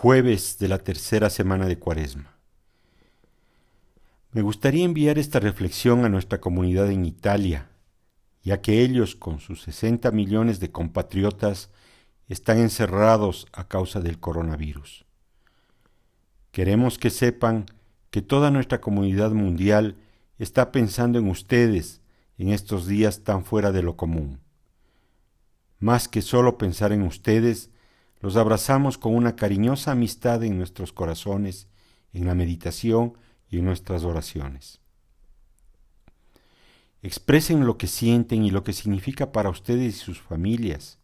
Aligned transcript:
jueves 0.00 0.58
de 0.60 0.68
la 0.68 0.78
tercera 0.78 1.28
semana 1.28 1.66
de 1.66 1.76
Cuaresma. 1.76 2.36
Me 4.30 4.42
gustaría 4.42 4.84
enviar 4.84 5.18
esta 5.18 5.40
reflexión 5.40 6.04
a 6.04 6.08
nuestra 6.08 6.40
comunidad 6.40 6.88
en 6.92 7.04
Italia, 7.04 7.68
ya 8.44 8.60
que 8.60 8.82
ellos, 8.82 9.16
con 9.16 9.40
sus 9.40 9.62
60 9.62 10.12
millones 10.12 10.60
de 10.60 10.70
compatriotas, 10.70 11.70
están 12.28 12.58
encerrados 12.58 13.48
a 13.52 13.66
causa 13.66 13.98
del 13.98 14.20
coronavirus. 14.20 15.04
Queremos 16.52 16.96
que 16.96 17.10
sepan 17.10 17.66
que 18.12 18.22
toda 18.22 18.52
nuestra 18.52 18.80
comunidad 18.80 19.32
mundial 19.32 19.96
está 20.38 20.70
pensando 20.70 21.18
en 21.18 21.28
ustedes 21.28 22.02
en 22.36 22.50
estos 22.50 22.86
días 22.86 23.24
tan 23.24 23.44
fuera 23.44 23.72
de 23.72 23.82
lo 23.82 23.96
común. 23.96 24.38
Más 25.80 26.06
que 26.06 26.22
solo 26.22 26.56
pensar 26.56 26.92
en 26.92 27.02
ustedes, 27.02 27.70
los 28.20 28.36
abrazamos 28.36 28.98
con 28.98 29.14
una 29.14 29.36
cariñosa 29.36 29.92
amistad 29.92 30.42
en 30.44 30.58
nuestros 30.58 30.92
corazones, 30.92 31.68
en 32.12 32.26
la 32.26 32.34
meditación 32.34 33.14
y 33.48 33.58
en 33.58 33.64
nuestras 33.64 34.04
oraciones. 34.04 34.80
Expresen 37.02 37.64
lo 37.64 37.78
que 37.78 37.86
sienten 37.86 38.44
y 38.44 38.50
lo 38.50 38.64
que 38.64 38.72
significa 38.72 39.30
para 39.30 39.50
ustedes 39.50 39.94
y 39.94 39.98
sus 39.98 40.20
familias, 40.20 40.98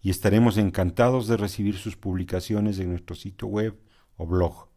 y 0.00 0.10
estaremos 0.10 0.56
encantados 0.56 1.26
de 1.26 1.36
recibir 1.36 1.76
sus 1.76 1.96
publicaciones 1.96 2.78
en 2.78 2.90
nuestro 2.90 3.16
sitio 3.16 3.48
web 3.48 3.76
o 4.16 4.26
blog. 4.26 4.68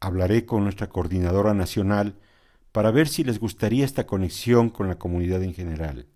Hablaré 0.00 0.44
con 0.44 0.64
nuestra 0.64 0.88
coordinadora 0.88 1.54
nacional 1.54 2.18
para 2.72 2.90
ver 2.90 3.06
si 3.06 3.22
les 3.22 3.38
gustaría 3.38 3.84
esta 3.84 4.04
conexión 4.04 4.68
con 4.68 4.88
la 4.88 4.98
comunidad 4.98 5.44
en 5.44 5.54
general. 5.54 6.08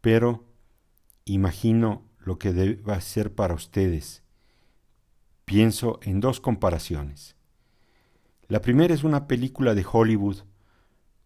Pero 0.00 0.44
imagino 1.24 2.02
lo 2.24 2.38
que 2.38 2.52
deba 2.52 3.00
ser 3.00 3.34
para 3.34 3.54
ustedes. 3.54 4.22
Pienso 5.44 6.00
en 6.02 6.20
dos 6.20 6.40
comparaciones. 6.40 7.36
La 8.48 8.60
primera 8.60 8.94
es 8.94 9.04
una 9.04 9.26
película 9.26 9.74
de 9.74 9.86
Hollywood 9.90 10.38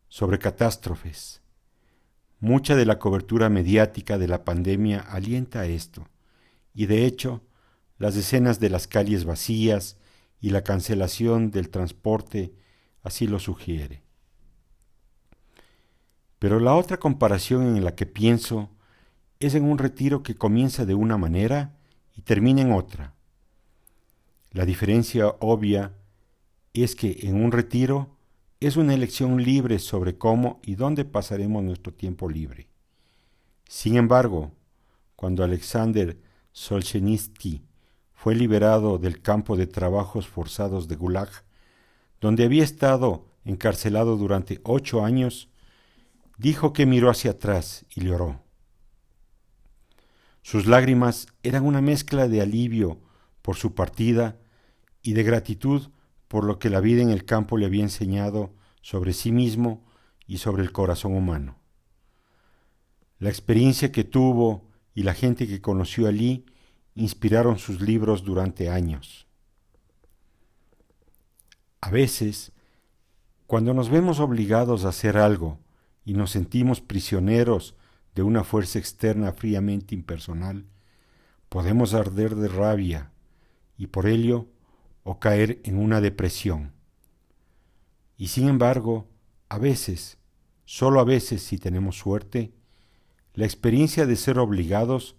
sobre 0.08 0.38
catástrofes. 0.38 1.42
Mucha 2.40 2.76
de 2.76 2.86
la 2.86 2.98
cobertura 2.98 3.48
mediática 3.48 4.18
de 4.18 4.28
la 4.28 4.44
pandemia 4.44 5.00
alienta 5.00 5.60
a 5.60 5.66
esto, 5.66 6.08
y 6.74 6.86
de 6.86 7.04
hecho, 7.06 7.42
las 7.98 8.16
escenas 8.16 8.60
de 8.60 8.70
las 8.70 8.86
calles 8.86 9.24
vacías 9.24 9.96
y 10.40 10.50
la 10.50 10.62
cancelación 10.62 11.50
del 11.50 11.70
transporte 11.70 12.54
así 13.02 13.26
lo 13.26 13.40
sugiere. 13.40 14.02
Pero 16.38 16.60
la 16.60 16.74
otra 16.76 16.98
comparación 16.98 17.76
en 17.76 17.84
la 17.84 17.96
que 17.96 18.06
pienso 18.06 18.70
es 19.40 19.54
en 19.54 19.64
un 19.64 19.78
retiro 19.78 20.22
que 20.22 20.36
comienza 20.36 20.84
de 20.84 20.94
una 20.94 21.16
manera 21.16 21.76
y 22.16 22.22
termina 22.22 22.62
en 22.62 22.72
otra. 22.72 23.14
La 24.50 24.64
diferencia 24.64 25.28
obvia 25.40 25.94
es 26.72 26.96
que 26.96 27.18
en 27.22 27.42
un 27.42 27.52
retiro 27.52 28.16
es 28.60 28.76
una 28.76 28.94
elección 28.94 29.42
libre 29.42 29.78
sobre 29.78 30.18
cómo 30.18 30.60
y 30.64 30.74
dónde 30.74 31.04
pasaremos 31.04 31.62
nuestro 31.62 31.92
tiempo 31.92 32.28
libre. 32.28 32.68
Sin 33.68 33.96
embargo, 33.96 34.52
cuando 35.14 35.44
Alexander 35.44 36.18
Solzhenitsyn 36.52 37.62
fue 38.14 38.34
liberado 38.34 38.98
del 38.98 39.22
campo 39.22 39.56
de 39.56 39.68
trabajos 39.68 40.26
forzados 40.26 40.88
de 40.88 40.96
Gulag, 40.96 41.30
donde 42.20 42.44
había 42.44 42.64
estado 42.64 43.26
encarcelado 43.44 44.16
durante 44.16 44.60
ocho 44.64 45.04
años, 45.04 45.48
dijo 46.36 46.72
que 46.72 46.86
miró 46.86 47.10
hacia 47.10 47.32
atrás 47.32 47.86
y 47.94 48.00
lloró. 48.00 48.47
Sus 50.48 50.64
lágrimas 50.64 51.26
eran 51.42 51.66
una 51.66 51.82
mezcla 51.82 52.26
de 52.26 52.40
alivio 52.40 53.02
por 53.42 53.56
su 53.56 53.74
partida 53.74 54.38
y 55.02 55.12
de 55.12 55.22
gratitud 55.22 55.90
por 56.26 56.44
lo 56.44 56.58
que 56.58 56.70
la 56.70 56.80
vida 56.80 57.02
en 57.02 57.10
el 57.10 57.26
campo 57.26 57.58
le 57.58 57.66
había 57.66 57.82
enseñado 57.82 58.54
sobre 58.80 59.12
sí 59.12 59.30
mismo 59.30 59.84
y 60.26 60.38
sobre 60.38 60.62
el 60.62 60.72
corazón 60.72 61.14
humano. 61.14 61.58
La 63.18 63.28
experiencia 63.28 63.92
que 63.92 64.04
tuvo 64.04 64.70
y 64.94 65.02
la 65.02 65.12
gente 65.12 65.46
que 65.46 65.60
conoció 65.60 66.08
allí 66.08 66.46
inspiraron 66.94 67.58
sus 67.58 67.82
libros 67.82 68.24
durante 68.24 68.70
años. 68.70 69.26
A 71.82 71.90
veces, 71.90 72.52
cuando 73.46 73.74
nos 73.74 73.90
vemos 73.90 74.18
obligados 74.18 74.86
a 74.86 74.88
hacer 74.88 75.18
algo 75.18 75.58
y 76.06 76.14
nos 76.14 76.30
sentimos 76.30 76.80
prisioneros 76.80 77.74
de 78.18 78.24
una 78.24 78.42
fuerza 78.42 78.80
externa 78.80 79.32
fríamente 79.32 79.94
impersonal, 79.94 80.64
podemos 81.48 81.94
arder 81.94 82.34
de 82.34 82.48
rabia 82.48 83.12
y 83.76 83.86
por 83.86 84.08
ello 84.08 84.48
o 85.04 85.20
caer 85.20 85.60
en 85.62 85.78
una 85.78 86.00
depresión. 86.00 86.72
Y 88.16 88.26
sin 88.26 88.48
embargo, 88.48 89.06
a 89.48 89.58
veces, 89.58 90.18
solo 90.64 90.98
a 90.98 91.04
veces 91.04 91.44
si 91.44 91.58
tenemos 91.58 91.96
suerte, 91.96 92.52
la 93.34 93.44
experiencia 93.44 94.04
de 94.04 94.16
ser 94.16 94.40
obligados 94.40 95.14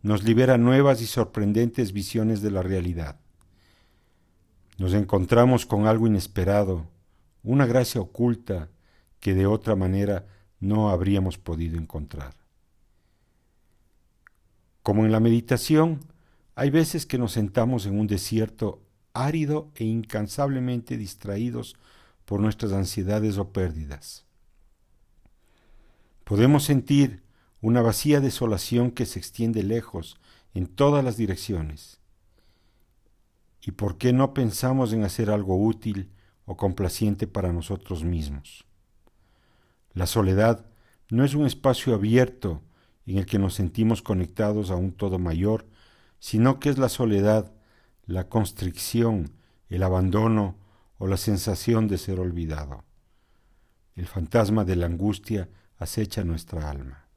nos 0.00 0.24
libera 0.24 0.56
nuevas 0.56 1.02
y 1.02 1.06
sorprendentes 1.06 1.92
visiones 1.92 2.40
de 2.40 2.50
la 2.50 2.62
realidad. 2.62 3.20
Nos 4.78 4.94
encontramos 4.94 5.66
con 5.66 5.86
algo 5.86 6.06
inesperado, 6.06 6.88
una 7.42 7.66
gracia 7.66 8.00
oculta 8.00 8.70
que 9.20 9.34
de 9.34 9.44
otra 9.44 9.76
manera 9.76 10.24
no 10.60 10.90
habríamos 10.90 11.38
podido 11.38 11.78
encontrar. 11.78 12.34
Como 14.82 15.04
en 15.04 15.12
la 15.12 15.20
meditación, 15.20 16.00
hay 16.54 16.70
veces 16.70 17.06
que 17.06 17.18
nos 17.18 17.32
sentamos 17.32 17.86
en 17.86 17.98
un 17.98 18.06
desierto 18.06 18.82
árido 19.12 19.70
e 19.74 19.84
incansablemente 19.84 20.96
distraídos 20.96 21.76
por 22.24 22.40
nuestras 22.40 22.72
ansiedades 22.72 23.38
o 23.38 23.52
pérdidas. 23.52 24.24
Podemos 26.24 26.64
sentir 26.64 27.22
una 27.60 27.82
vacía 27.82 28.20
desolación 28.20 28.90
que 28.90 29.06
se 29.06 29.18
extiende 29.18 29.62
lejos 29.62 30.20
en 30.54 30.66
todas 30.66 31.04
las 31.04 31.16
direcciones. 31.16 32.00
¿Y 33.62 33.72
por 33.72 33.98
qué 33.98 34.12
no 34.12 34.34
pensamos 34.34 34.92
en 34.92 35.04
hacer 35.04 35.30
algo 35.30 35.56
útil 35.56 36.10
o 36.44 36.56
complaciente 36.56 37.26
para 37.26 37.52
nosotros 37.52 38.04
mismos? 38.04 38.67
La 39.98 40.06
soledad 40.06 40.64
no 41.10 41.24
es 41.24 41.34
un 41.34 41.44
espacio 41.44 41.92
abierto 41.92 42.62
en 43.04 43.18
el 43.18 43.26
que 43.26 43.40
nos 43.40 43.54
sentimos 43.54 44.00
conectados 44.00 44.70
a 44.70 44.76
un 44.76 44.92
todo 44.92 45.18
mayor, 45.18 45.66
sino 46.20 46.60
que 46.60 46.68
es 46.68 46.78
la 46.78 46.88
soledad, 46.88 47.52
la 48.06 48.28
constricción, 48.28 49.32
el 49.68 49.82
abandono 49.82 50.54
o 50.98 51.08
la 51.08 51.16
sensación 51.16 51.88
de 51.88 51.98
ser 51.98 52.20
olvidado. 52.20 52.84
El 53.96 54.06
fantasma 54.06 54.64
de 54.64 54.76
la 54.76 54.86
angustia 54.86 55.48
acecha 55.78 56.22
nuestra 56.22 56.70
alma. 56.70 57.08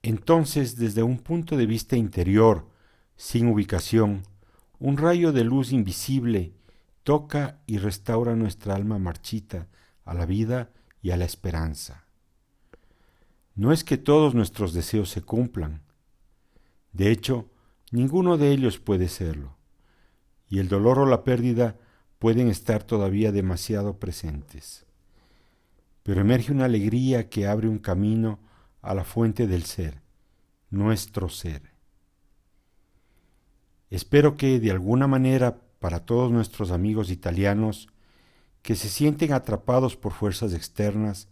Entonces, 0.00 0.76
desde 0.76 1.02
un 1.02 1.18
punto 1.18 1.58
de 1.58 1.66
vista 1.66 1.98
interior, 1.98 2.70
sin 3.16 3.48
ubicación, 3.48 4.22
un 4.78 4.96
rayo 4.96 5.30
de 5.32 5.44
luz 5.44 5.72
invisible 5.72 6.54
toca 7.02 7.60
y 7.66 7.76
restaura 7.76 8.34
nuestra 8.34 8.74
alma 8.74 8.98
marchita 8.98 9.68
a 10.02 10.14
la 10.14 10.24
vida 10.24 10.70
y 11.02 11.10
a 11.10 11.16
la 11.16 11.24
esperanza. 11.24 12.06
No 13.54 13.72
es 13.72 13.84
que 13.84 13.96
todos 13.96 14.34
nuestros 14.34 14.74
deseos 14.74 15.10
se 15.10 15.22
cumplan. 15.22 15.82
De 16.92 17.10
hecho, 17.10 17.50
ninguno 17.90 18.36
de 18.36 18.52
ellos 18.52 18.78
puede 18.78 19.08
serlo. 19.08 19.56
Y 20.48 20.58
el 20.58 20.68
dolor 20.68 20.98
o 20.98 21.06
la 21.06 21.24
pérdida 21.24 21.76
pueden 22.18 22.48
estar 22.48 22.82
todavía 22.82 23.32
demasiado 23.32 23.98
presentes. 23.98 24.86
Pero 26.02 26.20
emerge 26.20 26.52
una 26.52 26.66
alegría 26.66 27.28
que 27.28 27.46
abre 27.46 27.68
un 27.68 27.78
camino 27.78 28.38
a 28.82 28.94
la 28.94 29.04
fuente 29.04 29.46
del 29.46 29.64
ser, 29.64 30.02
nuestro 30.70 31.28
ser. 31.28 31.62
Espero 33.90 34.36
que 34.36 34.60
de 34.60 34.70
alguna 34.70 35.06
manera 35.06 35.60
para 35.78 36.04
todos 36.04 36.30
nuestros 36.30 36.70
amigos 36.70 37.10
italianos 37.10 37.88
que 38.66 38.74
se 38.74 38.88
sienten 38.88 39.32
atrapados 39.32 39.94
por 39.96 40.12
fuerzas 40.12 40.52
externas, 40.52 41.28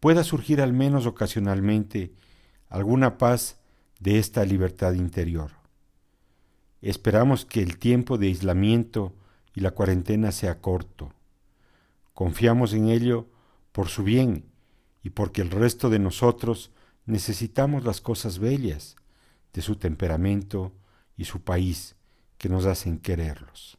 pueda 0.00 0.24
surgir 0.24 0.60
al 0.60 0.72
menos 0.72 1.06
ocasionalmente 1.06 2.12
alguna 2.68 3.18
paz 3.18 3.60
de 4.00 4.18
esta 4.18 4.44
libertad 4.44 4.94
interior. 4.94 5.52
Esperamos 6.82 7.44
que 7.44 7.62
el 7.62 7.78
tiempo 7.78 8.18
de 8.18 8.26
aislamiento 8.26 9.12
y 9.54 9.60
la 9.60 9.70
cuarentena 9.70 10.32
sea 10.32 10.60
corto. 10.60 11.12
Confiamos 12.14 12.72
en 12.72 12.88
ello 12.88 13.28
por 13.70 13.86
su 13.86 14.02
bien 14.02 14.44
y 15.04 15.10
porque 15.10 15.40
el 15.40 15.52
resto 15.52 15.88
de 15.88 16.00
nosotros 16.00 16.72
necesitamos 17.06 17.84
las 17.84 18.00
cosas 18.00 18.40
bellas 18.40 18.96
de 19.52 19.62
su 19.62 19.76
temperamento 19.76 20.72
y 21.16 21.26
su 21.26 21.42
país 21.42 21.94
que 22.38 22.48
nos 22.48 22.66
hacen 22.66 22.98
quererlos. 22.98 23.78